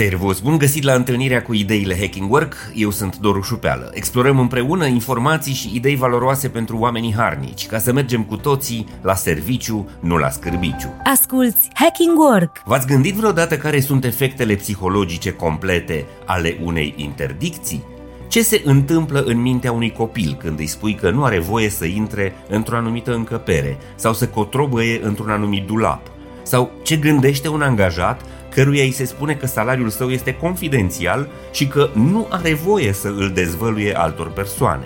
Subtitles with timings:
[0.00, 3.90] Servus, bun găsit la întâlnirea cu ideile Hacking Work, eu sunt Doru Șupeală.
[3.94, 9.14] Explorăm împreună informații și idei valoroase pentru oamenii harnici, ca să mergem cu toții la
[9.14, 10.88] serviciu, nu la scârbiciu.
[11.04, 12.62] Asculți Hacking Work!
[12.64, 17.84] V-ați gândit vreodată care sunt efectele psihologice complete ale unei interdicții?
[18.28, 21.84] Ce se întâmplă în mintea unui copil când îi spui că nu are voie să
[21.84, 26.10] intre într-o anumită încăpere sau să cotrobăie într-un anumit dulap?
[26.42, 31.66] Sau ce gândește un angajat căruia îi se spune că salariul său este confidențial și
[31.66, 34.84] că nu are voie să îl dezvăluie altor persoane.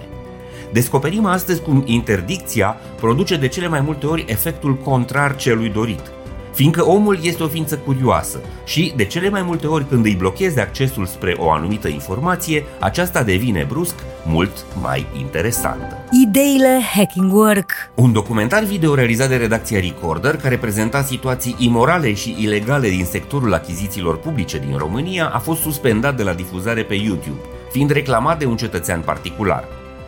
[0.72, 6.10] Descoperim astăzi cum interdicția produce de cele mai multe ori efectul contrar celui dorit–
[6.54, 10.60] fiindcă omul este o ființă curioasă și, de cele mai multe ori când îi blocheze
[10.60, 13.94] accesul spre o anumită informație, aceasta devine brusc
[14.27, 15.98] mult mai interesantă.
[16.22, 22.36] Ideile Hacking Work Un documentar video realizat de redacția Recorder, care prezenta situații imorale și
[22.38, 27.41] ilegale din sectorul achizițiilor publice din România, a fost suspendat de la difuzare pe YouTube,
[27.70, 29.64] fiind reclamat de un cetățean particular.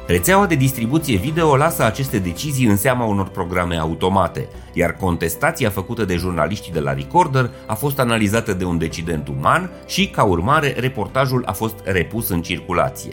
[0.07, 6.05] Rețeaua de distribuție video lasă aceste decizii în seama unor programe automate, iar contestația făcută
[6.05, 10.75] de jurnaliștii de la Recorder a fost analizată de un decident uman și, ca urmare,
[10.79, 13.13] reportajul a fost repus în circulație.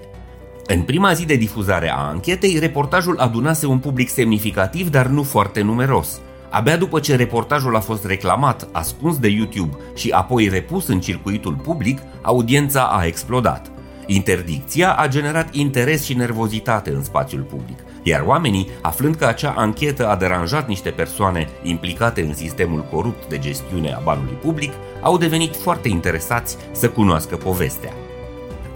[0.68, 5.62] În prima zi de difuzare a anchetei, reportajul adunase un public semnificativ, dar nu foarte
[5.62, 6.22] numeros.
[6.50, 11.54] Abia după ce reportajul a fost reclamat, ascuns de YouTube și apoi repus în circuitul
[11.54, 13.73] public, audiența a explodat.
[14.06, 20.08] Interdicția a generat interes și nervozitate în spațiul public, iar oamenii, aflând că acea anchetă
[20.08, 25.56] a deranjat niște persoane implicate în sistemul corupt de gestiune a banului public, au devenit
[25.56, 27.94] foarte interesați să cunoască povestea.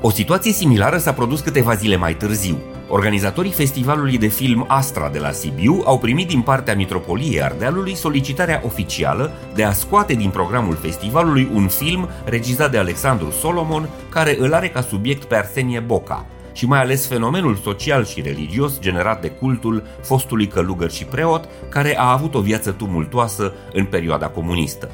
[0.02, 2.58] O situație similară s-a produs câteva zile mai târziu,
[2.90, 8.62] Organizatorii festivalului de film Astra de la Sibiu au primit din partea Mitropoliei Ardealului solicitarea
[8.66, 14.54] oficială de a scoate din programul festivalului un film regizat de Alexandru Solomon care îl
[14.54, 19.30] are ca subiect pe Arsenie Boca și mai ales fenomenul social și religios generat de
[19.30, 24.92] cultul fostului călugăr și preot care a avut o viață tumultoasă în perioada comunistă.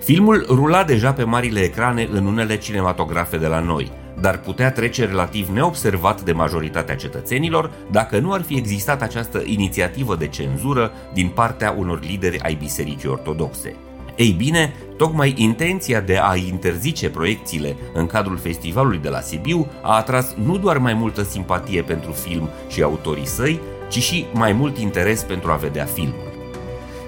[0.00, 5.04] Filmul rula deja pe marile ecrane în unele cinematografe de la noi– dar putea trece
[5.04, 11.28] relativ neobservat de majoritatea cetățenilor dacă nu ar fi existat această inițiativă de cenzură din
[11.28, 13.76] partea unor lideri ai Bisericii Ortodoxe.
[14.16, 19.96] Ei bine, tocmai intenția de a interzice proiecțiile în cadrul festivalului de la Sibiu a
[19.96, 24.78] atras nu doar mai multă simpatie pentru film și autorii săi, ci și mai mult
[24.78, 26.32] interes pentru a vedea filmul.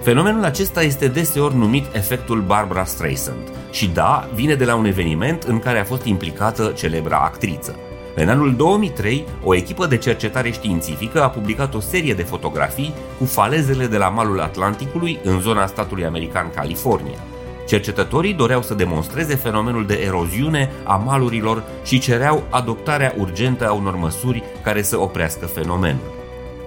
[0.02, 5.42] Fenomenul acesta este deseori numit efectul Barbara Streisand și da, vine de la un eveniment
[5.42, 7.76] în care a fost implicată celebra actriță.
[8.14, 13.25] În anul 2003, o echipă de cercetare științifică a publicat o serie de fotografii cu
[13.25, 17.19] falezele de la malul Atlanticului în zona statului american California.
[17.66, 23.97] Cercetătorii doreau să demonstreze fenomenul de eroziune a malurilor și cereau adoptarea urgentă a unor
[23.97, 26.16] măsuri care să oprească fenomenul.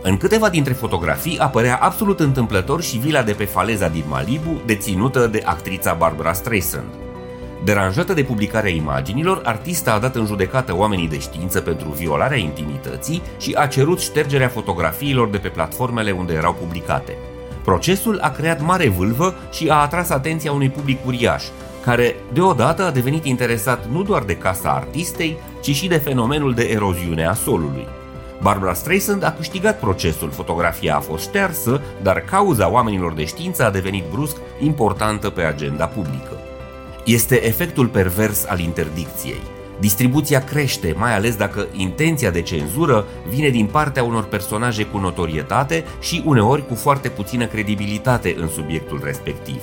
[0.01, 5.27] În câteva dintre fotografii apărea absolut întâmplător și vila de pe faleza din Malibu, deținută
[5.27, 6.89] de actrița Barbara Streisand.
[7.63, 13.21] Deranjată de publicarea imaginilor, artista a dat în judecată oamenii de știință pentru violarea intimității
[13.39, 17.17] și a cerut ștergerea fotografiilor de pe platformele unde erau publicate.
[17.63, 21.43] Procesul a creat mare vâlvă și a atras atenția unui public uriaș,
[21.83, 26.63] care deodată a devenit interesat nu doar de casa artistei, ci și de fenomenul de
[26.63, 27.87] eroziune a solului.
[28.41, 33.69] Barbara Streisand a câștigat procesul, fotografia a fost ștersă, dar cauza oamenilor de știință a
[33.69, 36.37] devenit brusc importantă pe agenda publică.
[37.05, 39.41] Este efectul pervers al interdicției.
[39.79, 45.83] Distribuția crește, mai ales dacă intenția de cenzură vine din partea unor personaje cu notorietate
[45.99, 49.61] și uneori cu foarte puțină credibilitate în subiectul respectiv.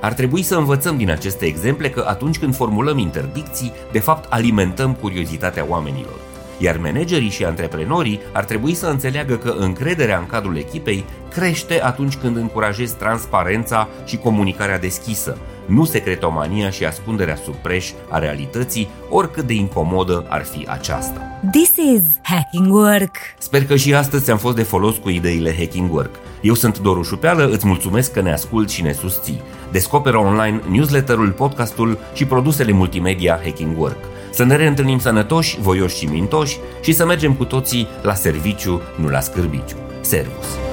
[0.00, 4.94] Ar trebui să învățăm din aceste exemple că atunci când formulăm interdicții, de fapt alimentăm
[4.94, 11.04] curiozitatea oamenilor iar managerii și antreprenorii ar trebui să înțeleagă că încrederea în cadrul echipei
[11.30, 18.18] crește atunci când încurajezi transparența și comunicarea deschisă, nu secretomania și ascunderea sub preș a
[18.18, 21.20] realității, oricât de incomodă ar fi aceasta.
[21.52, 23.16] This is Hacking Work!
[23.38, 26.14] Sper că și astăzi ți-am fost de folos cu ideile Hacking Work.
[26.40, 29.42] Eu sunt Doru Șupeală, îți mulțumesc că ne asculti și ne susții.
[29.70, 34.13] Descoperă online newsletterul, podcastul și produsele multimedia Hacking Work.
[34.34, 39.08] Să ne reîntâlnim sănătoși, voioși și mintoși și să mergem cu toții la serviciu, nu
[39.08, 39.76] la scârbiciu.
[40.00, 40.63] Servus!